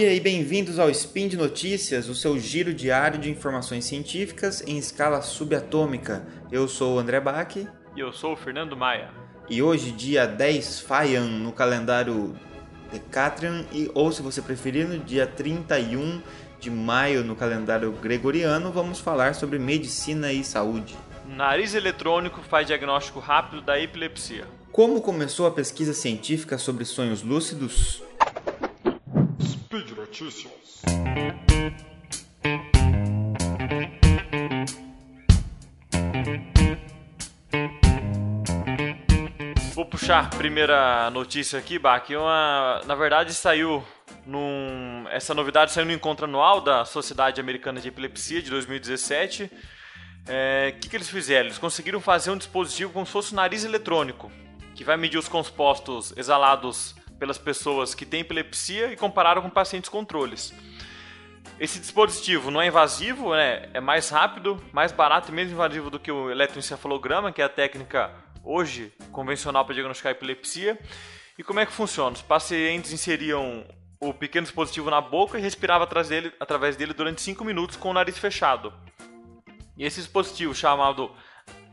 dia 0.00 0.14
e 0.14 0.18
bem-vindos 0.18 0.78
ao 0.78 0.88
Spin 0.88 1.28
de 1.28 1.36
Notícias, 1.36 2.08
o 2.08 2.14
seu 2.14 2.38
giro 2.38 2.72
diário 2.72 3.18
de 3.18 3.30
informações 3.30 3.84
científicas 3.84 4.66
em 4.66 4.78
escala 4.78 5.20
subatômica. 5.20 6.26
Eu 6.50 6.66
sou 6.66 6.96
o 6.96 6.98
André 6.98 7.20
Bach. 7.20 7.54
E 7.54 8.00
eu 8.00 8.10
sou 8.10 8.32
o 8.32 8.36
Fernando 8.36 8.74
Maia. 8.74 9.10
E 9.50 9.60
hoje, 9.60 9.92
dia 9.92 10.24
10 10.24 10.80
Faian, 10.80 11.26
no 11.26 11.52
calendário 11.52 12.34
Decatrian, 12.90 13.66
e, 13.70 13.90
ou 13.92 14.10
se 14.10 14.22
você 14.22 14.40
preferir, 14.40 14.88
no 14.88 14.98
dia 14.98 15.26
31 15.26 16.22
de 16.58 16.70
maio, 16.70 17.22
no 17.22 17.36
calendário 17.36 17.92
gregoriano, 17.92 18.72
vamos 18.72 19.00
falar 19.00 19.34
sobre 19.34 19.58
medicina 19.58 20.32
e 20.32 20.42
saúde. 20.42 20.96
Nariz 21.26 21.74
eletrônico 21.74 22.40
faz 22.40 22.66
diagnóstico 22.66 23.20
rápido 23.20 23.60
da 23.60 23.78
epilepsia. 23.78 24.46
Como 24.72 25.02
começou 25.02 25.46
a 25.46 25.50
pesquisa 25.50 25.92
científica 25.92 26.56
sobre 26.56 26.86
sonhos 26.86 27.22
lúcidos? 27.22 28.02
Notícias. 30.10 30.82
Vou 39.72 39.86
puxar 39.86 40.24
a 40.24 40.36
primeira 40.36 41.08
notícia 41.10 41.60
aqui, 41.60 41.78
Bach. 41.78 42.10
Uma, 42.10 42.80
na 42.86 42.96
verdade, 42.96 43.32
saiu 43.32 43.84
num, 44.26 45.06
essa 45.10 45.32
novidade 45.32 45.70
saiu 45.70 45.86
no 45.86 45.92
encontro 45.92 46.24
anual 46.24 46.60
da 46.60 46.84
Sociedade 46.84 47.40
Americana 47.40 47.80
de 47.80 47.86
Epilepsia 47.86 48.42
de 48.42 48.50
2017. 48.50 49.44
O 49.44 49.50
é, 50.26 50.74
que, 50.80 50.88
que 50.88 50.96
eles 50.96 51.08
fizeram? 51.08 51.46
Eles 51.46 51.58
conseguiram 51.58 52.00
fazer 52.00 52.32
um 52.32 52.36
dispositivo 52.36 52.92
como 52.92 53.06
se 53.06 53.12
fosse 53.12 53.32
um 53.32 53.36
nariz 53.36 53.64
eletrônico, 53.64 54.30
que 54.74 54.82
vai 54.82 54.96
medir 54.96 55.18
os 55.18 55.28
compostos 55.28 56.12
exalados 56.16 56.96
pelas 57.20 57.38
pessoas 57.38 57.94
que 57.94 58.06
têm 58.06 58.22
epilepsia 58.22 58.90
e 58.90 58.96
compararam 58.96 59.42
com 59.42 59.50
pacientes 59.50 59.90
controles. 59.90 60.54
Esse 61.60 61.78
dispositivo 61.78 62.50
não 62.50 62.62
é 62.62 62.66
invasivo, 62.66 63.34
né? 63.34 63.68
é 63.74 63.80
mais 63.80 64.08
rápido, 64.08 64.58
mais 64.72 64.90
barato 64.90 65.30
e 65.30 65.34
menos 65.34 65.52
invasivo 65.52 65.90
do 65.90 66.00
que 66.00 66.10
o 66.10 66.30
eletroencefalograma, 66.30 67.30
que 67.30 67.42
é 67.42 67.44
a 67.44 67.48
técnica 67.50 68.10
hoje 68.42 68.90
convencional 69.12 69.66
para 69.66 69.74
diagnosticar 69.74 70.12
epilepsia. 70.12 70.78
E 71.38 71.44
como 71.44 71.60
é 71.60 71.66
que 71.66 71.72
funciona? 71.72 72.16
Os 72.16 72.22
pacientes 72.22 72.90
inseriam 72.92 73.66
o 74.00 74.14
pequeno 74.14 74.46
dispositivo 74.46 74.88
na 74.88 75.02
boca 75.02 75.38
e 75.38 75.42
respiravam 75.42 75.84
através 75.84 76.08
dele, 76.08 76.32
através 76.40 76.76
dele 76.76 76.94
durante 76.94 77.20
5 77.20 77.44
minutos 77.44 77.76
com 77.76 77.90
o 77.90 77.92
nariz 77.92 78.16
fechado. 78.16 78.72
E 79.76 79.84
esse 79.84 80.00
dispositivo 80.00 80.54
chamado 80.54 81.14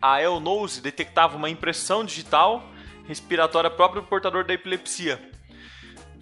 AEL-Nose 0.01 0.81
detectava 0.81 1.37
uma 1.37 1.49
impressão 1.49 2.03
digital 2.03 2.61
respiratória 3.07 3.69
própria 3.69 4.01
do 4.01 4.07
portador 4.07 4.43
da 4.43 4.53
epilepsia. 4.53 5.36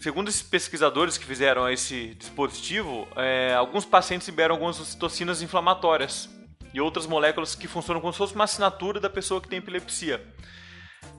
Segundo 0.05 0.29
esses 0.29 0.43
pesquisadores 0.43 1.17
que 1.17 1.25
fizeram 1.25 1.67
esse 1.67 2.13
dispositivo, 2.13 3.07
é, 3.15 3.55
alguns 3.55 3.85
pacientes 3.85 4.27
liberam 4.27 4.53
algumas 4.53 4.79
ocitocinas 4.79 5.41
inflamatórias 5.41 6.29
e 6.71 6.79
outras 6.79 7.07
moléculas 7.07 7.55
que 7.55 7.67
funcionam 7.67 7.99
como 7.99 8.13
se 8.13 8.19
fosse 8.19 8.35
uma 8.35 8.43
assinatura 8.43 8.99
da 8.99 9.09
pessoa 9.09 9.41
que 9.41 9.47
tem 9.47 9.57
epilepsia. 9.57 10.23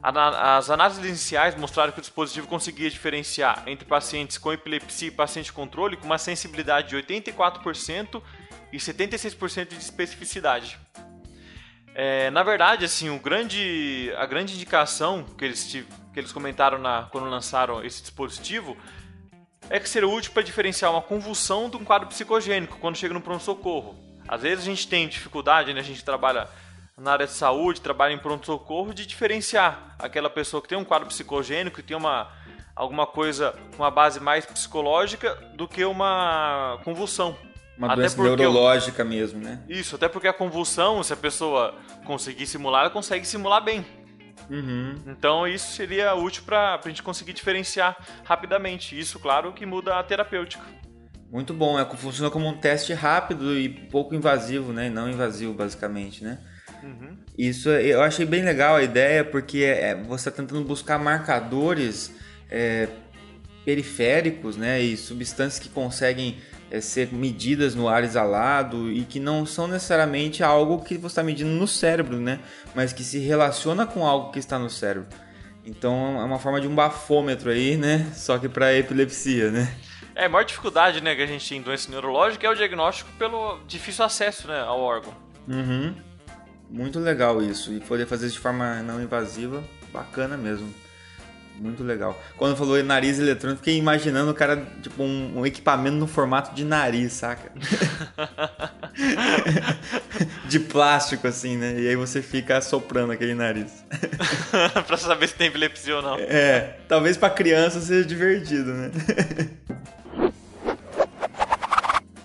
As 0.01 0.71
análises 0.71 1.05
iniciais 1.05 1.57
mostraram 1.57 1.91
que 1.91 1.99
o 1.99 2.01
dispositivo 2.01 2.47
conseguia 2.47 2.89
diferenciar 2.89 3.65
entre 3.67 3.85
pacientes 3.85 4.39
com 4.39 4.53
epilepsia 4.53 5.09
e 5.09 5.11
paciente 5.11 5.53
controle 5.53 5.97
com 5.97 6.07
uma 6.07 6.17
sensibilidade 6.17 6.91
de 6.91 6.97
84% 6.97 8.23
e 8.73 8.77
76% 8.77 9.67
de 9.71 9.79
especificidade. 9.79 10.79
É, 11.99 12.31
na 12.31 12.43
verdade, 12.43 12.85
assim, 12.85 13.09
o 13.09 13.19
grande, 13.19 14.13
a 14.19 14.27
grande 14.27 14.53
indicação 14.53 15.25
que 15.25 15.43
eles, 15.43 15.65
que 15.65 15.87
eles 16.21 16.31
comentaram 16.31 16.77
na, 16.77 17.09
quando 17.11 17.27
lançaram 17.27 17.83
esse 17.83 18.03
dispositivo 18.03 18.77
é 19.71 19.81
que 19.81 19.89
seria 19.89 20.07
útil 20.07 20.31
para 20.33 20.43
diferenciar 20.43 20.93
uma 20.93 21.01
convulsão 21.01 21.71
de 21.71 21.79
um 21.79 21.85
quadro 21.87 22.07
psicogênico 22.07 22.77
quando 22.81 22.97
chega 22.97 23.15
no 23.15 23.21
pronto-socorro. 23.23 23.97
Às 24.29 24.43
vezes 24.43 24.65
a 24.65 24.67
gente 24.67 24.87
tem 24.87 25.09
dificuldade, 25.09 25.73
né? 25.73 25.81
a 25.81 25.83
gente 25.83 26.05
trabalha 26.05 26.47
na 26.99 27.13
área 27.13 27.27
de 27.27 27.33
saúde, 27.33 27.81
trabalha 27.81 28.13
em 28.13 28.19
pronto-socorro, 28.19 28.93
de 28.93 29.07
diferenciar 29.07 29.97
aquela 29.99 30.29
pessoa 30.29 30.61
que 30.61 30.69
tem 30.69 30.77
um 30.77 30.85
quadro 30.85 31.09
psicogênico, 31.09 31.77
que 31.77 31.83
tem 31.83 31.97
uma, 31.97 32.31
alguma 32.75 33.07
coisa, 33.07 33.59
uma 33.79 33.91
base 33.91 34.21
mais 34.21 34.45
psicológica, 34.45 35.35
do 35.55 35.67
que 35.67 35.83
uma 35.83 36.79
convulsão. 36.85 37.39
Uma 37.77 37.89
até 37.89 37.97
doença 37.97 38.23
neurológica 38.23 39.05
mesmo, 39.05 39.41
né? 39.41 39.61
Isso, 39.69 39.97
até 39.97 40.09
porque 40.09 40.27
a 40.27 40.33
convulsão, 40.33 41.03
se 41.03 41.13
a 41.13 41.17
pessoa 41.17 41.75
conseguir 42.05 42.47
simular, 42.47 42.83
ela 42.83 42.91
consegue 42.91 43.27
simular 43.27 43.63
bem. 43.63 43.85
Uhum. 44.49 44.95
Então 45.07 45.47
isso 45.47 45.73
seria 45.73 46.15
útil 46.15 46.43
para 46.45 46.81
a 46.83 46.89
gente 46.89 47.03
conseguir 47.03 47.33
diferenciar 47.33 47.97
rapidamente. 48.25 48.99
Isso, 48.99 49.19
claro, 49.19 49.53
que 49.53 49.67
muda 49.67 49.99
a 49.99 50.03
terapêutica. 50.03 50.65
Muito 51.31 51.53
bom, 51.53 51.79
é, 51.79 51.85
funciona 51.85 52.31
como 52.31 52.47
um 52.47 52.57
teste 52.57 52.93
rápido 52.93 53.59
e 53.59 53.69
pouco 53.69 54.15
invasivo, 54.15 54.73
né? 54.73 54.89
Não 54.89 55.11
invasivo, 55.11 55.53
basicamente, 55.53 56.23
né? 56.23 56.39
Uhum. 56.83 57.17
Isso 57.37 57.69
eu 57.69 58.01
achei 58.01 58.25
bem 58.25 58.43
legal 58.43 58.77
a 58.77 58.83
ideia, 58.83 59.25
porque 59.25 59.65
é, 59.65 59.95
você 59.95 60.29
está 60.29 60.43
tentando 60.43 60.65
buscar 60.65 60.99
marcadores 60.99 62.15
é, 62.49 62.89
periféricos, 63.67 64.57
né? 64.57 64.81
E 64.81 64.97
substâncias 64.97 65.59
que 65.59 65.69
conseguem 65.69 66.39
é, 66.71 66.81
ser 66.81 67.13
medidas 67.13 67.75
no 67.75 67.89
ar 67.89 68.05
exalado 68.05 68.91
e 68.93 69.03
que 69.03 69.19
não 69.19 69.45
são 69.45 69.67
necessariamente 69.67 70.45
algo 70.45 70.85
que 70.85 70.97
você 70.97 71.07
está 71.07 71.23
medindo 71.25 71.51
no 71.51 71.67
cérebro, 71.67 72.17
né? 72.17 72.39
Mas 72.77 72.93
que 72.93 73.03
se 73.03 73.19
relaciona 73.19 73.85
com 73.85 74.07
algo 74.07 74.31
que 74.31 74.39
está 74.39 74.57
no 74.57 74.71
cérebro. 74.71 75.09
Então 75.65 76.21
é 76.21 76.25
uma 76.25 76.39
forma 76.39 76.61
de 76.61 76.69
um 76.69 76.75
bafômetro 76.77 77.51
aí, 77.51 77.77
né? 77.77 78.09
Só 78.15 78.39
que 78.39 78.49
para 78.49 78.73
epilepsia, 78.73 79.51
né? 79.51 79.77
É, 80.15 80.27
a 80.27 80.29
maior 80.29 80.45
dificuldade 80.45 81.03
né, 81.03 81.15
que 81.15 81.21
a 81.21 81.27
gente 81.27 81.47
tem 81.47 81.59
em 81.59 81.63
doença 81.63 81.91
neurológica 81.91 82.47
é 82.47 82.51
o 82.51 82.55
diagnóstico 82.55 83.11
pelo 83.19 83.59
difícil 83.67 84.03
acesso 84.03 84.49
né, 84.49 84.61
ao 84.61 84.81
órgão. 84.81 85.13
Uhum. 85.47 85.95
Muito 86.71 86.99
legal 87.01 87.43
isso. 87.43 87.73
E 87.73 87.81
poder 87.81 88.07
fazer 88.07 88.27
isso 88.27 88.37
de 88.37 88.41
forma 88.41 88.83
não 88.83 89.03
invasiva, 89.03 89.63
bacana 89.93 90.37
mesmo. 90.37 90.73
Muito 91.59 91.83
legal. 91.83 92.21
Quando 92.37 92.57
falou 92.57 92.83
nariz 92.83 93.19
eletrônico, 93.19 93.59
fiquei 93.59 93.77
imaginando 93.77 94.31
o 94.31 94.35
cara, 94.35 94.67
tipo, 94.83 95.03
um, 95.03 95.41
um 95.41 95.47
equipamento 95.47 95.97
no 95.97 96.07
formato 96.07 96.55
de 96.55 96.65
nariz, 96.65 97.15
saca? 97.15 97.51
de 100.47 100.61
plástico, 100.61 101.27
assim, 101.27 101.57
né? 101.57 101.81
E 101.81 101.89
aí 101.89 101.97
você 101.97 102.21
fica 102.21 102.61
soprando 102.61 103.13
aquele 103.13 103.35
nariz. 103.35 103.85
pra 104.87 104.97
saber 104.97 105.29
se 105.29 105.35
tem 105.35 105.49
epilepsia 105.49 105.97
ou 105.97 106.03
não. 106.03 106.17
É, 106.19 106.79
talvez 106.87 107.17
pra 107.17 107.31
criança 107.31 107.81
seja 107.81 108.07
divertido, 108.07 108.73
né? 108.73 108.91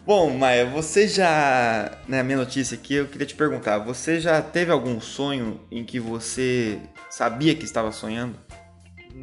Bom, 0.03 0.29
Maia, 0.31 0.65
você 0.65 1.07
já. 1.07 1.91
Na 2.07 2.17
né, 2.17 2.23
minha 2.23 2.37
notícia 2.39 2.75
aqui, 2.75 2.95
eu 2.95 3.07
queria 3.07 3.25
te 3.25 3.35
perguntar: 3.35 3.77
você 3.77 4.19
já 4.19 4.41
teve 4.41 4.69
algum 4.69 4.99
sonho 4.99 5.61
em 5.71 5.85
que 5.85 6.01
você 6.01 6.79
sabia 7.09 7.55
que 7.55 7.63
estava 7.63 7.91
sonhando? 7.91 8.35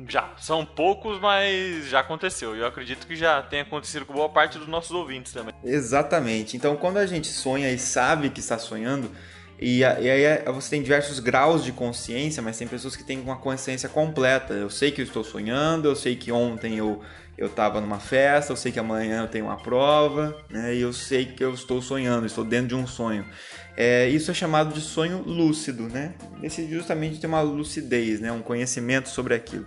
Já, 0.08 0.32
são 0.38 0.64
poucos, 0.64 1.20
mas 1.20 1.88
já 1.88 2.00
aconteceu. 2.00 2.56
E 2.56 2.60
eu 2.60 2.66
acredito 2.66 3.06
que 3.06 3.14
já 3.14 3.42
tenha 3.42 3.62
acontecido 3.62 4.06
com 4.06 4.14
boa 4.14 4.28
parte 4.28 4.58
dos 4.58 4.66
nossos 4.66 4.90
ouvintes 4.90 5.32
também. 5.32 5.54
Exatamente. 5.62 6.56
Então, 6.56 6.76
quando 6.76 6.96
a 6.96 7.06
gente 7.06 7.28
sonha 7.28 7.70
e 7.70 7.78
sabe 7.78 8.30
que 8.30 8.40
está 8.40 8.58
sonhando, 8.58 9.10
e, 9.60 9.84
aí 9.84 10.42
você 10.52 10.70
tem 10.70 10.82
diversos 10.82 11.18
graus 11.18 11.64
de 11.64 11.72
consciência, 11.72 12.42
mas 12.42 12.56
tem 12.56 12.66
pessoas 12.66 12.96
que 12.96 13.04
têm 13.04 13.20
uma 13.20 13.36
consciência 13.36 13.88
completa. 13.88 14.54
Eu 14.54 14.70
sei 14.70 14.90
que 14.90 15.00
eu 15.00 15.04
estou 15.04 15.24
sonhando, 15.24 15.88
eu 15.88 15.96
sei 15.96 16.16
que 16.16 16.32
ontem 16.32 16.76
eu 16.76 17.02
eu 17.38 17.46
estava 17.46 17.80
numa 17.80 18.00
festa, 18.00 18.52
eu 18.52 18.56
sei 18.56 18.72
que 18.72 18.80
amanhã 18.80 19.22
eu 19.22 19.28
tenho 19.28 19.44
uma 19.44 19.56
prova, 19.56 20.36
né? 20.50 20.74
E 20.74 20.80
eu 20.80 20.92
sei 20.92 21.24
que 21.24 21.44
eu 21.44 21.54
estou 21.54 21.80
sonhando, 21.80 22.26
estou 22.26 22.44
dentro 22.44 22.66
de 22.66 22.74
um 22.74 22.84
sonho. 22.84 23.24
É, 23.76 24.08
isso 24.08 24.32
é 24.32 24.34
chamado 24.34 24.74
de 24.74 24.80
sonho 24.80 25.22
lúcido, 25.24 25.84
né? 25.84 26.14
Esse 26.42 26.68
justamente 26.68 27.20
tem 27.20 27.30
uma 27.30 27.40
lucidez, 27.40 28.18
né? 28.18 28.32
Um 28.32 28.42
conhecimento 28.42 29.08
sobre 29.08 29.34
aquilo. 29.34 29.66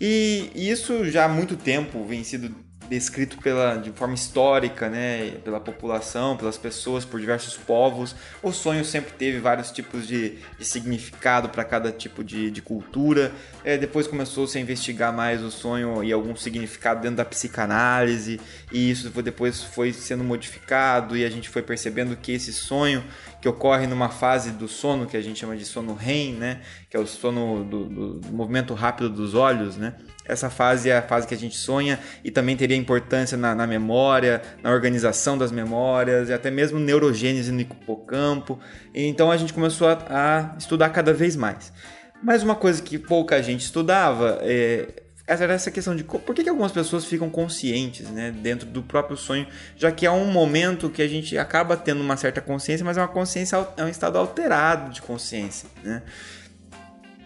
E 0.00 0.50
isso 0.54 1.10
já 1.10 1.24
há 1.24 1.28
muito 1.28 1.56
tempo 1.56 2.04
vem 2.04 2.22
sido 2.22 2.54
descrito 2.88 3.38
pela, 3.38 3.76
de 3.76 3.90
forma 3.90 4.14
histórica, 4.14 4.88
né, 4.88 5.32
pela 5.44 5.60
população, 5.60 6.36
pelas 6.36 6.56
pessoas, 6.56 7.04
por 7.04 7.20
diversos 7.20 7.56
povos. 7.56 8.14
O 8.42 8.52
sonho 8.52 8.84
sempre 8.84 9.12
teve 9.12 9.38
vários 9.38 9.70
tipos 9.70 10.06
de, 10.06 10.38
de 10.58 10.64
significado 10.64 11.48
para 11.48 11.64
cada 11.64 11.90
tipo 11.90 12.22
de, 12.22 12.50
de 12.50 12.62
cultura. 12.62 13.32
É, 13.64 13.76
depois 13.76 14.06
começou-se 14.06 14.56
a 14.56 14.60
investigar 14.60 15.12
mais 15.12 15.42
o 15.42 15.50
sonho 15.50 16.02
e 16.02 16.12
algum 16.12 16.34
significado 16.36 17.00
dentro 17.00 17.16
da 17.16 17.24
psicanálise, 17.24 18.40
e 18.72 18.90
isso 18.90 19.10
foi, 19.10 19.22
depois 19.22 19.62
foi 19.62 19.92
sendo 19.92 20.22
modificado 20.22 21.16
e 21.16 21.24
a 21.24 21.30
gente 21.30 21.48
foi 21.48 21.62
percebendo 21.62 22.16
que 22.16 22.32
esse 22.32 22.52
sonho 22.52 23.04
que 23.46 23.48
ocorre 23.48 23.86
numa 23.86 24.08
fase 24.08 24.50
do 24.50 24.66
sono 24.66 25.06
que 25.06 25.16
a 25.16 25.20
gente 25.20 25.38
chama 25.38 25.56
de 25.56 25.64
sono 25.64 25.94
REM, 25.94 26.32
né, 26.32 26.62
que 26.90 26.96
é 26.96 27.00
o 27.00 27.06
sono 27.06 27.62
do, 27.62 27.84
do 28.18 28.32
movimento 28.32 28.74
rápido 28.74 29.08
dos 29.08 29.34
olhos, 29.34 29.76
né, 29.76 29.94
essa 30.24 30.50
fase 30.50 30.90
é 30.90 30.98
a 30.98 31.02
fase 31.02 31.28
que 31.28 31.34
a 31.34 31.36
gente 31.36 31.56
sonha 31.56 32.00
e 32.24 32.30
também 32.32 32.56
teria 32.56 32.76
importância 32.76 33.38
na, 33.38 33.54
na 33.54 33.64
memória, 33.64 34.42
na 34.64 34.72
organização 34.72 35.38
das 35.38 35.52
memórias 35.52 36.28
e 36.28 36.32
até 36.32 36.50
mesmo 36.50 36.80
neurogênese 36.80 37.52
no 37.52 37.60
hipocampo. 37.60 38.58
Então 38.92 39.30
a 39.30 39.36
gente 39.36 39.52
começou 39.52 39.86
a, 39.86 39.98
a 40.10 40.58
estudar 40.58 40.88
cada 40.88 41.14
vez 41.14 41.36
mais. 41.36 41.72
Mas 42.20 42.42
uma 42.42 42.56
coisa 42.56 42.82
que 42.82 42.98
pouca 42.98 43.40
gente 43.40 43.60
estudava 43.60 44.40
é, 44.42 45.04
essa 45.26 45.42
era 45.42 45.54
essa 45.54 45.70
questão 45.70 45.96
de 45.96 46.04
por 46.04 46.34
que, 46.34 46.44
que 46.44 46.48
algumas 46.48 46.70
pessoas 46.70 47.04
ficam 47.04 47.28
conscientes 47.28 48.08
né, 48.10 48.30
dentro 48.30 48.66
do 48.66 48.82
próprio 48.82 49.16
sonho, 49.16 49.46
já 49.76 49.90
que 49.90 50.06
é 50.06 50.10
um 50.10 50.30
momento 50.30 50.88
que 50.88 51.02
a 51.02 51.08
gente 51.08 51.36
acaba 51.36 51.76
tendo 51.76 52.00
uma 52.00 52.16
certa 52.16 52.40
consciência, 52.40 52.84
mas 52.84 52.96
é 52.96 53.00
uma 53.00 53.08
consciência, 53.08 53.66
é 53.76 53.84
um 53.84 53.88
estado 53.88 54.18
alterado 54.18 54.92
de 54.92 55.02
consciência. 55.02 55.68
Né? 55.82 56.02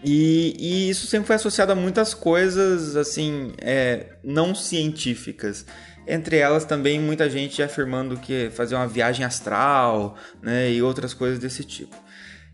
E, 0.03 0.55
e 0.57 0.89
isso 0.89 1.05
sempre 1.05 1.27
foi 1.27 1.35
associado 1.35 1.73
a 1.73 1.75
muitas 1.75 2.15
coisas 2.15 2.95
assim 2.95 3.53
é, 3.59 4.07
não 4.23 4.55
científicas. 4.55 5.63
Entre 6.07 6.37
elas 6.37 6.65
também 6.65 6.99
muita 6.99 7.29
gente 7.29 7.61
afirmando 7.61 8.17
que 8.17 8.49
fazer 8.49 8.73
uma 8.73 8.87
viagem 8.87 9.23
astral 9.23 10.17
né, 10.41 10.71
e 10.71 10.81
outras 10.81 11.13
coisas 11.13 11.37
desse 11.37 11.63
tipo. 11.63 11.95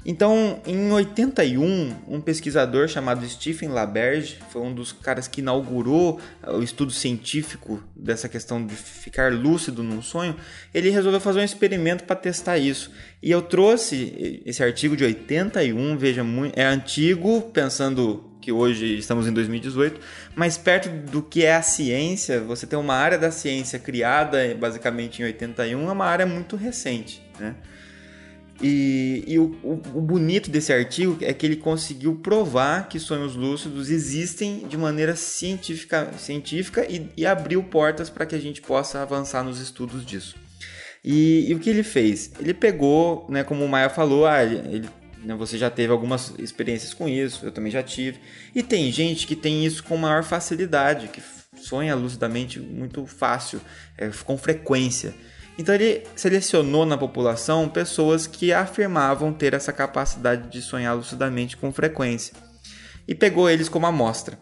Então, 0.06 0.62
em 0.66 0.90
81, 0.92 1.94
um 2.08 2.22
pesquisador 2.22 2.88
chamado 2.88 3.28
Stephen 3.28 3.70
LaBerge 3.70 4.40
foi 4.50 4.62
um 4.62 4.74
dos 4.74 4.94
caras 4.94 5.28
que 5.28 5.42
inaugurou 5.42 6.20
uh, 6.44 6.56
o 6.56 6.64
estudo 6.64 6.94
científico 6.94 7.84
dessa 7.94 8.30
questão 8.30 8.66
de 8.66 8.74
ficar 8.74 9.34
lúcido 9.34 9.84
num 9.84 10.02
sonho. 10.02 10.36
Ele 10.74 10.90
resolveu 10.90 11.20
fazer 11.20 11.42
um 11.42 11.44
experimento 11.44 12.06
para 12.06 12.16
testar 12.16 12.58
isso. 12.58 12.92
E 13.22 13.30
eu 13.30 13.42
trouxe 13.42 14.42
esse 14.46 14.64
artigo 14.64 14.96
de 14.96 15.04
81, 15.04 15.98
veja, 15.98 16.26
é 16.56 16.64
antigo, 16.64 17.42
pensando 17.54 18.38
que 18.40 18.52
hoje 18.52 18.98
estamos 18.98 19.28
em 19.28 19.34
2018, 19.34 20.00
mas 20.34 20.58
perto 20.58 20.88
do 21.12 21.22
que 21.22 21.44
é 21.44 21.56
a 21.56 21.62
ciência, 21.62 22.40
você 22.40 22.66
tem 22.66 22.80
uma 22.80 22.94
área 22.94 23.18
da 23.18 23.30
ciência 23.30 23.78
criada 23.78 24.56
basicamente 24.58 25.22
em 25.22 25.26
81, 25.26 25.90
é 25.90 25.92
uma 25.92 26.06
área 26.06 26.26
muito 26.26 26.56
recente, 26.56 27.22
né? 27.38 27.56
E, 28.62 29.24
e 29.28 29.38
o, 29.38 29.56
o, 29.64 30.02
bonito 30.02 30.50
desse 30.50 30.74
artigo 30.74 31.18
é 31.22 31.32
que 31.32 31.46
ele 31.46 31.58
conseguiu 31.58 32.16
provar 32.16 32.90
que 32.90 33.00
sonhos 33.00 33.36
lúcidos 33.36 33.92
existem 33.92 34.68
de 34.68 34.76
maneira 34.76 35.16
científica, 35.16 36.12
científica 36.18 36.86
e, 36.90 37.08
e 37.16 37.26
abriu 37.26 37.62
portas 37.64 38.10
para 38.10 38.26
que 38.26 38.34
a 38.34 38.40
gente 38.40 38.62
possa 38.62 39.02
avançar 39.02 39.44
nos 39.44 39.60
estudos 39.60 40.04
disso. 40.04 40.36
E, 41.04 41.46
e, 41.48 41.54
o 41.54 41.60
que 41.60 41.70
ele 41.70 41.84
fez? 41.84 42.32
Ele 42.40 42.54
pegou, 42.54 43.28
né, 43.30 43.44
como 43.44 43.64
o 43.64 43.70
Maia 43.70 43.90
falou, 43.90 44.26
ah, 44.26 44.44
ele, 44.44 44.90
né, 45.24 45.36
você 45.36 45.56
já 45.58 45.70
teve 45.70 45.92
algumas 45.92 46.34
experiências 46.40 46.94
com 46.94 47.08
isso, 47.08 47.46
eu 47.46 47.52
também 47.52 47.72
já 47.72 47.84
tive. 47.84 48.20
E 48.56 48.64
tem 48.64 48.92
gente 48.92 49.28
que 49.28 49.36
tem 49.36 49.66
isso 49.66 49.84
com 49.84 49.96
maior 49.98 50.24
facilidade, 50.24 51.10
que 51.10 51.22
sonha 51.62 51.96
lucidamente 51.96 52.60
muito 52.60 53.06
fácil, 53.06 53.62
é, 53.98 54.10
com 54.26 54.38
frequência. 54.38 55.14
Então 55.58 55.74
ele 55.74 56.04
selecionou 56.16 56.86
na 56.86 56.98
população 56.98 57.68
pessoas 57.68 58.28
que 58.28 58.54
afirmavam 58.54 59.34
ter 59.34 59.54
essa 59.54 59.74
capacidade 59.74 60.50
de 60.50 60.62
sonhar 60.62 60.96
lucidamente 60.96 61.58
com 61.58 61.72
frequência 61.72 62.34
e 63.08 63.16
pegou 63.16 63.50
eles 63.50 63.70
como 63.70 63.88
amostra. 63.88 64.38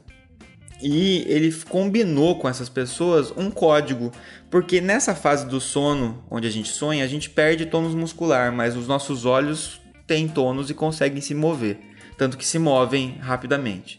E 0.82 1.24
ele 1.28 1.54
combinou 1.70 2.38
com 2.38 2.50
essas 2.50 2.68
pessoas 2.68 3.32
um 3.38 3.50
código, 3.50 4.12
porque 4.52 4.82
nessa 4.82 5.16
fase 5.16 5.46
do 5.46 5.62
sono, 5.62 6.24
onde 6.30 6.48
a 6.48 6.52
gente 6.52 6.70
sonha, 6.70 7.04
a 7.04 7.08
gente 7.08 7.30
perde 7.30 7.66
tônus 7.66 7.96
muscular, 7.96 8.52
mas 8.52 8.76
os 8.76 8.88
nossos 8.88 9.26
olhos 9.26 9.80
têm 10.06 10.28
tônus 10.28 10.70
e 10.70 10.74
conseguem 10.74 11.22
se 11.22 11.34
mover, 11.34 11.80
tanto 12.18 12.38
que 12.38 12.46
se 12.46 12.60
movem 12.60 13.18
rapidamente. 13.22 13.98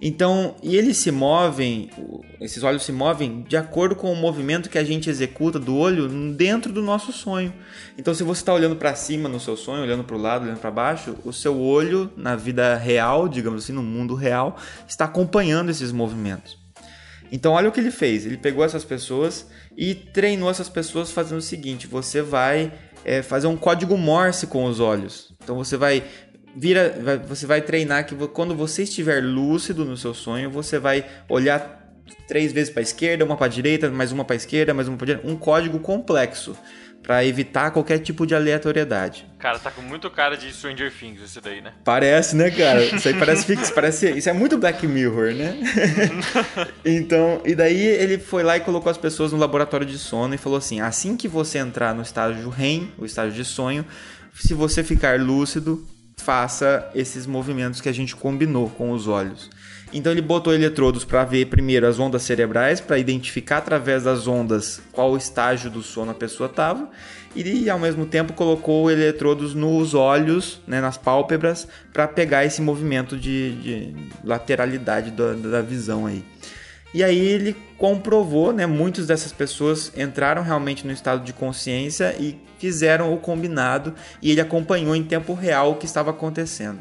Então, 0.00 0.54
e 0.62 0.76
eles 0.76 0.96
se 0.96 1.10
movem, 1.10 1.90
esses 2.40 2.62
olhos 2.62 2.84
se 2.84 2.92
movem 2.92 3.42
de 3.42 3.56
acordo 3.56 3.96
com 3.96 4.12
o 4.12 4.16
movimento 4.16 4.70
que 4.70 4.78
a 4.78 4.84
gente 4.84 5.10
executa 5.10 5.58
do 5.58 5.76
olho 5.76 6.08
dentro 6.34 6.72
do 6.72 6.80
nosso 6.80 7.12
sonho. 7.12 7.52
Então, 7.96 8.14
se 8.14 8.22
você 8.22 8.40
está 8.40 8.54
olhando 8.54 8.76
para 8.76 8.94
cima 8.94 9.28
no 9.28 9.40
seu 9.40 9.56
sonho, 9.56 9.82
olhando 9.82 10.04
para 10.04 10.14
o 10.14 10.18
lado, 10.18 10.44
olhando 10.44 10.60
para 10.60 10.70
baixo, 10.70 11.16
o 11.24 11.32
seu 11.32 11.60
olho 11.60 12.12
na 12.16 12.36
vida 12.36 12.76
real, 12.76 13.28
digamos 13.28 13.64
assim, 13.64 13.72
no 13.72 13.82
mundo 13.82 14.14
real, 14.14 14.56
está 14.86 15.04
acompanhando 15.04 15.70
esses 15.70 15.90
movimentos. 15.90 16.56
Então, 17.32 17.52
olha 17.52 17.68
o 17.68 17.72
que 17.72 17.80
ele 17.80 17.90
fez. 17.90 18.24
Ele 18.24 18.36
pegou 18.36 18.64
essas 18.64 18.84
pessoas 18.84 19.46
e 19.76 19.94
treinou 19.94 20.48
essas 20.48 20.68
pessoas 20.68 21.10
fazendo 21.10 21.38
o 21.38 21.42
seguinte: 21.42 21.86
você 21.86 22.22
vai 22.22 22.72
é, 23.04 23.20
fazer 23.20 23.48
um 23.48 23.56
código 23.56 23.96
Morse 23.98 24.46
com 24.46 24.64
os 24.64 24.80
olhos. 24.80 25.34
Então, 25.42 25.56
você 25.56 25.76
vai 25.76 26.04
vira, 26.58 27.20
você 27.26 27.46
vai 27.46 27.60
treinar 27.62 28.06
que 28.06 28.14
quando 28.28 28.54
você 28.54 28.82
estiver 28.82 29.22
lúcido 29.22 29.84
no 29.84 29.96
seu 29.96 30.12
sonho, 30.12 30.50
você 30.50 30.78
vai 30.78 31.04
olhar 31.28 31.78
três 32.26 32.52
vezes 32.52 32.72
para 32.72 32.82
esquerda, 32.82 33.24
uma 33.24 33.36
para 33.36 33.48
direita, 33.48 33.90
mais 33.90 34.12
uma 34.12 34.24
para 34.24 34.36
esquerda, 34.36 34.74
mais 34.74 34.88
uma 34.88 34.96
para 34.96 35.06
direita, 35.06 35.28
um 35.28 35.36
código 35.36 35.78
complexo 35.78 36.56
para 37.02 37.24
evitar 37.24 37.70
qualquer 37.70 38.00
tipo 38.00 38.26
de 38.26 38.34
aleatoriedade. 38.34 39.24
Cara, 39.38 39.58
tá 39.58 39.70
com 39.70 39.80
muito 39.80 40.10
cara 40.10 40.36
de 40.36 40.52
Stranger 40.52 40.92
Things 40.92 41.22
esse 41.22 41.40
daí, 41.40 41.60
né? 41.60 41.72
Parece, 41.84 42.36
né, 42.36 42.50
cara? 42.50 42.84
Isso 42.96 43.08
aí 43.08 43.14
parece 43.14 43.46
fixo, 43.46 43.72
parece, 43.72 44.10
isso 44.10 44.28
é 44.28 44.32
muito 44.32 44.58
Black 44.58 44.86
Mirror, 44.86 45.32
né? 45.32 45.56
então, 46.84 47.40
e 47.46 47.54
daí 47.54 47.80
ele 47.80 48.18
foi 48.18 48.42
lá 48.42 48.56
e 48.56 48.60
colocou 48.60 48.90
as 48.90 48.98
pessoas 48.98 49.32
no 49.32 49.38
laboratório 49.38 49.86
de 49.86 49.96
sono 49.96 50.34
e 50.34 50.38
falou 50.38 50.58
assim: 50.58 50.80
assim 50.80 51.16
que 51.16 51.28
você 51.28 51.58
entrar 51.58 51.94
no 51.94 52.02
estágio 52.02 52.48
REM, 52.50 52.92
o 52.98 53.06
estágio 53.06 53.32
de 53.32 53.44
sonho, 53.44 53.86
se 54.34 54.52
você 54.52 54.82
ficar 54.82 55.18
lúcido, 55.20 55.86
faça 56.18 56.90
esses 56.94 57.26
movimentos 57.26 57.80
que 57.80 57.88
a 57.88 57.92
gente 57.92 58.14
combinou 58.14 58.68
com 58.68 58.90
os 58.92 59.08
olhos. 59.08 59.50
Então 59.92 60.12
ele 60.12 60.20
botou 60.20 60.52
eletrodos 60.52 61.04
para 61.04 61.24
ver 61.24 61.46
primeiro 61.46 61.86
as 61.86 61.98
ondas 61.98 62.22
cerebrais, 62.22 62.80
para 62.80 62.98
identificar 62.98 63.58
através 63.58 64.04
das 64.04 64.26
ondas 64.26 64.82
qual 64.92 65.16
estágio 65.16 65.70
do 65.70 65.82
sono 65.82 66.10
a 66.10 66.14
pessoa 66.14 66.48
estava, 66.48 66.90
e 67.34 67.70
ao 67.70 67.78
mesmo 67.78 68.04
tempo 68.04 68.32
colocou 68.32 68.90
eletrodos 68.90 69.54
nos 69.54 69.94
olhos, 69.94 70.60
né, 70.66 70.80
nas 70.80 70.98
pálpebras, 70.98 71.66
para 71.92 72.06
pegar 72.06 72.44
esse 72.44 72.60
movimento 72.60 73.16
de, 73.16 73.52
de 73.62 73.96
lateralidade 74.24 75.10
da, 75.10 75.32
da 75.32 75.62
visão 75.62 76.04
aí. 76.04 76.22
E 76.94 77.04
aí 77.04 77.18
ele 77.18 77.54
comprovou, 77.76 78.52
né? 78.52 78.66
Muitas 78.66 79.06
dessas 79.06 79.32
pessoas 79.32 79.92
entraram 79.96 80.42
realmente 80.42 80.86
no 80.86 80.92
estado 80.92 81.22
de 81.22 81.32
consciência 81.32 82.14
e 82.18 82.36
fizeram 82.58 83.14
o 83.14 83.18
combinado 83.18 83.94
e 84.20 84.30
ele 84.30 84.40
acompanhou 84.40 84.96
em 84.96 85.04
tempo 85.04 85.34
real 85.34 85.72
o 85.72 85.74
que 85.76 85.86
estava 85.86 86.10
acontecendo. 86.10 86.78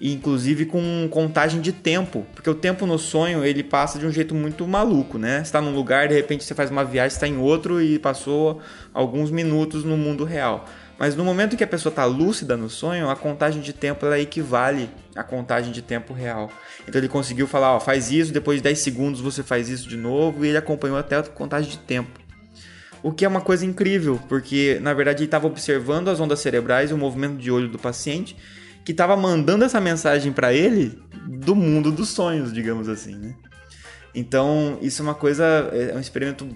E, 0.00 0.14
inclusive 0.14 0.64
com 0.64 1.06
contagem 1.10 1.60
de 1.60 1.72
tempo, 1.72 2.26
porque 2.34 2.48
o 2.48 2.54
tempo 2.54 2.86
no 2.86 2.98
sonho 2.98 3.44
ele 3.44 3.62
passa 3.62 3.98
de 3.98 4.06
um 4.06 4.10
jeito 4.10 4.34
muito 4.34 4.66
maluco, 4.66 5.18
né? 5.18 5.40
Está 5.42 5.60
num 5.60 5.74
lugar, 5.74 6.08
de 6.08 6.14
repente 6.14 6.42
você 6.42 6.54
faz 6.54 6.70
uma 6.70 6.84
viagem, 6.84 7.14
está 7.14 7.28
em 7.28 7.36
outro 7.36 7.82
e 7.82 7.98
passou 7.98 8.60
alguns 8.94 9.30
minutos 9.30 9.84
no 9.84 9.98
mundo 9.98 10.24
real. 10.24 10.66
Mas 11.00 11.16
no 11.16 11.24
momento 11.24 11.56
que 11.56 11.64
a 11.64 11.66
pessoa 11.66 11.90
está 11.90 12.04
lúcida 12.04 12.58
no 12.58 12.68
sonho, 12.68 13.08
a 13.08 13.16
contagem 13.16 13.62
de 13.62 13.72
tempo 13.72 14.04
ela 14.04 14.20
equivale 14.20 14.90
à 15.16 15.24
contagem 15.24 15.72
de 15.72 15.80
tempo 15.80 16.12
real. 16.12 16.52
Então 16.86 17.00
ele 17.00 17.08
conseguiu 17.08 17.46
falar, 17.46 17.74
ó, 17.74 17.80
faz 17.80 18.10
isso, 18.10 18.30
depois 18.30 18.58
de 18.58 18.64
10 18.64 18.78
segundos 18.78 19.20
você 19.22 19.42
faz 19.42 19.70
isso 19.70 19.88
de 19.88 19.96
novo, 19.96 20.44
e 20.44 20.48
ele 20.48 20.58
acompanhou 20.58 20.98
até 20.98 21.16
a 21.16 21.22
contagem 21.22 21.70
de 21.70 21.78
tempo. 21.78 22.20
O 23.02 23.10
que 23.12 23.24
é 23.24 23.28
uma 23.28 23.40
coisa 23.40 23.64
incrível, 23.64 24.20
porque 24.28 24.78
na 24.82 24.92
verdade 24.92 25.20
ele 25.20 25.24
estava 25.24 25.46
observando 25.46 26.08
as 26.08 26.20
ondas 26.20 26.40
cerebrais 26.40 26.90
e 26.90 26.94
o 26.94 26.98
movimento 26.98 27.38
de 27.38 27.50
olho 27.50 27.68
do 27.68 27.78
paciente, 27.78 28.36
que 28.84 28.92
estava 28.92 29.16
mandando 29.16 29.64
essa 29.64 29.80
mensagem 29.80 30.32
para 30.34 30.52
ele 30.52 31.02
do 31.26 31.56
mundo 31.56 31.90
dos 31.90 32.10
sonhos, 32.10 32.52
digamos 32.52 32.90
assim, 32.90 33.14
né? 33.14 33.34
Então, 34.14 34.76
isso 34.82 35.00
é 35.00 35.04
uma 35.04 35.14
coisa, 35.14 35.44
é 35.72 35.94
um 35.96 36.00
experimento 36.00 36.46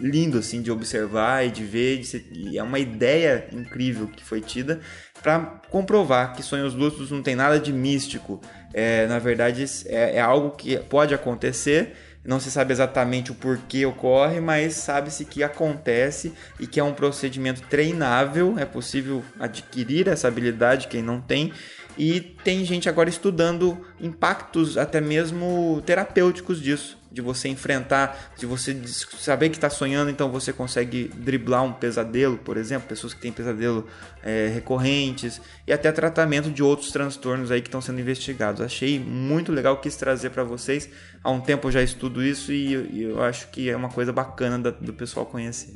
lindo 0.00 0.38
assim 0.38 0.62
de 0.62 0.70
observar 0.70 1.44
e 1.46 1.50
de 1.50 1.64
ver, 1.64 1.98
de 1.98 2.06
ser, 2.06 2.24
e 2.32 2.56
é 2.56 2.62
uma 2.62 2.78
ideia 2.78 3.48
incrível 3.52 4.06
que 4.06 4.24
foi 4.24 4.40
tida 4.40 4.80
para 5.22 5.60
comprovar 5.68 6.34
que 6.34 6.42
sonhos 6.42 6.74
lúcidos 6.74 7.10
não 7.10 7.22
tem 7.22 7.34
nada 7.34 7.58
de 7.58 7.72
místico. 7.72 8.40
É, 8.72 9.06
na 9.06 9.18
verdade, 9.18 9.64
é, 9.86 10.16
é 10.16 10.20
algo 10.20 10.52
que 10.52 10.76
pode 10.78 11.12
acontecer. 11.12 11.94
Não 12.24 12.38
se 12.38 12.50
sabe 12.50 12.72
exatamente 12.72 13.30
o 13.30 13.34
porquê 13.34 13.86
ocorre, 13.86 14.40
mas 14.40 14.74
sabe-se 14.74 15.24
que 15.24 15.42
acontece 15.42 16.32
e 16.60 16.66
que 16.66 16.78
é 16.78 16.84
um 16.84 16.92
procedimento 16.92 17.62
treinável. 17.62 18.58
É 18.58 18.64
possível 18.64 19.24
adquirir 19.40 20.08
essa 20.08 20.28
habilidade 20.28 20.88
quem 20.88 21.02
não 21.02 21.20
tem. 21.20 21.52
E 21.96 22.20
tem 22.20 22.64
gente 22.64 22.88
agora 22.88 23.08
estudando 23.08 23.84
impactos 24.00 24.76
até 24.76 25.00
mesmo 25.00 25.82
terapêuticos 25.84 26.60
disso 26.60 26.97
de 27.10 27.22
você 27.22 27.48
enfrentar, 27.48 28.32
de 28.36 28.44
você 28.44 28.76
saber 28.86 29.48
que 29.48 29.56
está 29.56 29.70
sonhando, 29.70 30.10
então 30.10 30.30
você 30.30 30.52
consegue 30.52 31.10
driblar 31.14 31.64
um 31.64 31.72
pesadelo, 31.72 32.36
por 32.36 32.56
exemplo, 32.56 32.88
pessoas 32.88 33.14
que 33.14 33.20
têm 33.20 33.32
pesadelo 33.32 33.88
é, 34.22 34.48
recorrentes 34.48 35.40
e 35.66 35.72
até 35.72 35.90
tratamento 35.90 36.50
de 36.50 36.62
outros 36.62 36.90
transtornos 36.90 37.50
aí 37.50 37.60
que 37.60 37.68
estão 37.68 37.80
sendo 37.80 38.00
investigados. 38.00 38.60
Achei 38.60 38.98
muito 38.98 39.52
legal, 39.52 39.78
quis 39.78 39.96
trazer 39.96 40.30
para 40.30 40.44
vocês. 40.44 40.88
Há 41.24 41.30
um 41.30 41.40
tempo 41.40 41.68
eu 41.68 41.72
já 41.72 41.82
estudo 41.82 42.22
isso 42.22 42.52
e, 42.52 43.02
eu 43.02 43.22
acho 43.22 43.48
que 43.48 43.70
é 43.70 43.76
uma 43.76 43.88
coisa 43.88 44.12
bacana 44.12 44.58
da, 44.58 44.70
do 44.70 44.92
pessoal 44.92 45.24
conhecer. 45.24 45.74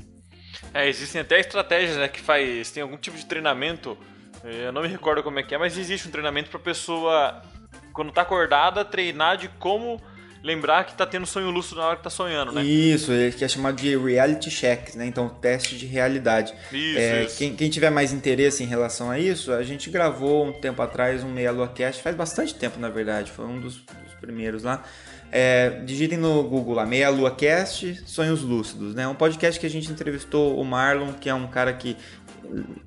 É, 0.75 0.89
existem 0.89 1.21
até 1.21 1.41
estratégias 1.41 1.97
né, 1.97 2.09
que 2.09 2.21
faz, 2.21 2.71
tem 2.71 2.83
algum 2.83 2.97
tipo 2.97 3.17
de 3.17 3.27
treinamento, 3.27 3.97
é, 4.45 4.67
eu 4.67 4.73
não 4.73 4.83
me 4.83 4.89
recordo 4.89 5.23
como 5.23 5.39
é 5.39 5.43
que 5.43 5.55
é, 5.55 5.59
mas 5.59 5.77
existe 5.77 6.09
um 6.09 6.11
treinamento 6.11 6.51
para 6.51 6.61
pessoa 6.61 7.43
quando 7.93 8.09
está 8.09 8.23
acordada 8.23 8.85
treinar 8.85 9.37
de 9.37 9.49
como 9.49 10.01
lembrar 10.43 10.85
que 10.85 10.95
tá 10.95 11.07
tendo 11.07 11.27
sonho 11.27 11.51
lúcido 11.51 11.81
na 11.81 11.87
hora 11.87 11.97
que 11.97 12.03
tá 12.03 12.11
sonhando, 12.11 12.53
né? 12.53 12.63
Isso, 12.65 13.13
que 13.37 13.45
é 13.45 13.49
chamado 13.49 13.77
de 13.77 13.97
reality 13.97 14.51
check, 14.51 14.95
né? 14.95 15.07
Então, 15.07 15.29
teste 15.29 15.77
de 15.77 15.87
realidade. 15.87 16.53
Isso, 16.73 16.99
é, 16.99 17.25
isso. 17.25 17.39
Quem, 17.39 17.55
quem, 17.55 17.71
tiver 17.71 17.91
mais 17.91 18.13
interesse 18.13 18.63
em 18.63 18.67
relação 18.67 19.11
a 19.11 19.19
isso, 19.19 19.53
a 19.53 19.63
gente 19.63 19.89
gravou 19.91 20.47
um 20.47 20.53
tempo 20.53 20.83
atrás 20.83 21.23
um 21.23 21.31
Meia 21.31 21.53
Lua 21.53 21.69
Cast, 21.69 22.03
faz 22.03 22.17
bastante 22.17 22.55
tempo, 22.55 22.79
na 22.81 22.89
verdade, 22.89 23.31
foi 23.31 23.45
um 23.45 23.61
dos, 23.61 23.77
dos 23.77 24.15
primeiros 24.21 24.65
lá. 24.65 24.83
É, 25.31 25.81
digitem 25.87 26.19
no 26.19 26.43
Google 26.43 26.75
lá, 26.75 26.85
Meia 26.85 27.09
Lua 27.09 27.31
Cast, 27.31 28.03
Sonhos 28.05 28.43
Lúcidos, 28.43 28.95
né? 28.95 29.09
Um 29.09 29.15
podcast 29.15 29.59
que 29.59 29.67
a 29.67 29.71
gente 29.71 29.91
entrevistou 29.91 30.61
o 30.61 30.65
Marlon, 30.65 31.13
que 31.15 31.29
é 31.29 31.35
um 31.35 31.47
cara 31.47 31.73
que 31.73 31.97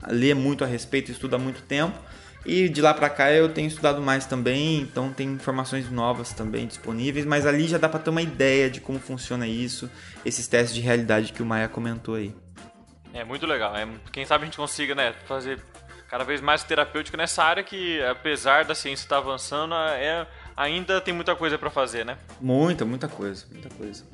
lê 0.08 0.34
muito 0.34 0.64
a 0.64 0.68
respeito, 0.68 1.12
estuda 1.12 1.38
há 1.38 1.40
muito 1.40 1.64
tempo. 1.64 1.98
E 2.46 2.70
de 2.70 2.80
lá 2.82 2.94
para 2.94 3.10
cá 3.10 3.32
eu 3.32 3.50
tenho 3.50 3.68
estudado 3.68 4.02
mais 4.02 4.26
também, 4.26 4.82
então 4.82 5.12
tem 5.12 5.30
informações 5.30 5.90
novas 5.90 6.32
também 6.32 6.68
disponíveis, 6.68 7.26
mas 7.26 7.46
ali 7.46 7.68
já 7.68 7.80
dá 7.80 7.90
para 7.90 8.00
ter 8.00 8.12
uma 8.12 8.22
ideia 8.22 8.70
de 8.70 8.80
como 8.80 9.00
funciona 9.00 9.48
isso, 9.48 9.90
esses 10.24 10.48
testes 10.48 10.76
de 10.76 10.82
realidade 10.82 11.34
que 11.34 11.42
o 11.42 11.46
Maia 11.46 11.68
comentou 11.68 12.16
aí. 12.16 12.36
É 13.14 13.24
muito 13.24 13.48
legal. 13.48 13.76
É, 13.76 13.88
quem 14.12 14.26
sabe 14.26 14.44
a 14.44 14.46
gente 14.46 14.58
consiga 14.58 14.94
né, 14.94 15.14
fazer 15.26 15.60
cada 16.10 16.24
vez 16.24 16.40
mais 16.40 16.64
terapêutico 16.64 17.18
nessa 17.18 17.44
área 17.44 17.64
que, 17.64 18.02
apesar 18.04 18.64
da 18.66 18.76
ciência 18.76 19.06
estar 19.06 19.18
avançando, 19.18 19.74
é, 19.74 20.28
ainda 20.56 21.02
tem 21.02 21.14
muita 21.14 21.36
coisa 21.36 21.58
para 21.58 21.70
fazer, 21.70 22.06
né? 22.06 22.18
Muita, 22.40 22.86
muita 22.86 23.08
coisa, 23.08 23.46
muita 23.52 23.70
coisa. 23.70 24.06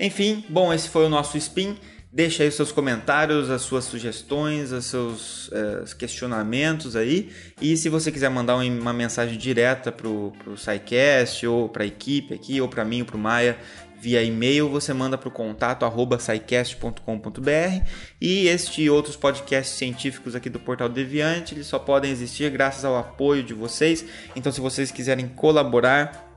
Enfim, 0.00 0.44
bom, 0.48 0.72
esse 0.72 0.88
foi 0.88 1.06
o 1.06 1.08
nosso 1.08 1.36
spin. 1.36 1.78
Deixa 2.10 2.42
aí 2.42 2.48
os 2.48 2.54
seus 2.54 2.72
comentários, 2.72 3.50
as 3.50 3.60
suas 3.62 3.84
sugestões, 3.84 4.72
os 4.72 4.86
seus 4.86 5.50
é, 5.52 5.84
questionamentos 5.94 6.96
aí. 6.96 7.30
E 7.60 7.76
se 7.76 7.90
você 7.90 8.10
quiser 8.10 8.30
mandar 8.30 8.56
uma 8.56 8.94
mensagem 8.94 9.36
direta 9.36 9.92
pro, 9.92 10.32
pro 10.42 10.56
SciCast, 10.56 11.46
ou 11.46 11.68
para 11.68 11.84
a 11.84 11.86
equipe 11.86 12.32
aqui, 12.32 12.60
ou 12.62 12.68
para 12.68 12.82
mim, 12.82 13.00
ou 13.00 13.06
para 13.06 13.16
o 13.16 13.18
Maia, 13.18 13.58
via 14.00 14.22
e-mail, 14.22 14.68
você 14.68 14.94
manda 14.94 15.18
para 15.18 15.28
o 15.28 15.32
contato 15.32 15.84
arroba 15.84 16.18
e 18.20 18.46
este 18.46 18.82
e 18.82 18.90
outros 18.90 19.16
podcasts 19.16 19.76
científicos 19.76 20.34
aqui 20.34 20.48
do 20.48 20.60
Portal 20.60 20.88
Deviante, 20.88 21.54
eles 21.54 21.66
só 21.66 21.78
podem 21.78 22.10
existir 22.10 22.50
graças 22.50 22.84
ao 22.84 22.96
apoio 22.96 23.42
de 23.42 23.52
vocês. 23.52 24.04
Então, 24.36 24.52
se 24.52 24.60
vocês 24.60 24.90
quiserem 24.90 25.28
colaborar, 25.28 26.27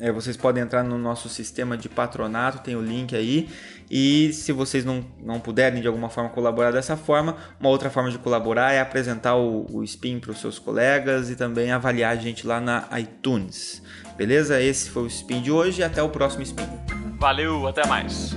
é, 0.00 0.12
vocês 0.12 0.36
podem 0.36 0.62
entrar 0.62 0.84
no 0.84 0.96
nosso 0.96 1.28
sistema 1.28 1.76
de 1.76 1.88
patronato, 1.88 2.58
tem 2.58 2.76
o 2.76 2.82
link 2.82 3.16
aí. 3.16 3.48
E 3.90 4.32
se 4.32 4.52
vocês 4.52 4.84
não, 4.84 5.04
não 5.20 5.40
puderem 5.40 5.80
de 5.80 5.88
alguma 5.88 6.08
forma 6.08 6.30
colaborar 6.30 6.70
dessa 6.70 6.96
forma, 6.96 7.36
uma 7.58 7.68
outra 7.68 7.90
forma 7.90 8.10
de 8.10 8.18
colaborar 8.18 8.72
é 8.72 8.80
apresentar 8.80 9.36
o, 9.36 9.66
o 9.70 9.82
Spin 9.82 10.20
para 10.20 10.30
os 10.30 10.40
seus 10.40 10.58
colegas 10.58 11.30
e 11.30 11.36
também 11.36 11.72
avaliar 11.72 12.12
a 12.12 12.16
gente 12.16 12.46
lá 12.46 12.60
na 12.60 12.88
iTunes. 12.98 13.82
Beleza? 14.16 14.60
Esse 14.60 14.90
foi 14.90 15.04
o 15.04 15.06
Spin 15.06 15.40
de 15.40 15.50
hoje 15.50 15.80
e 15.80 15.84
até 15.84 16.02
o 16.02 16.08
próximo 16.08 16.42
Spin. 16.42 16.66
Valeu, 17.18 17.66
até 17.66 17.86
mais. 17.86 18.36